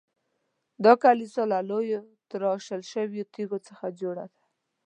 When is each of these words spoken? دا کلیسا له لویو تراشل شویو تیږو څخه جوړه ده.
دا 0.83 0.93
کلیسا 1.03 1.43
له 1.51 1.59
لویو 1.69 2.01
تراشل 2.29 2.81
شویو 2.91 3.29
تیږو 3.33 3.59
څخه 3.67 3.85
جوړه 3.99 4.25
ده. 4.33 4.41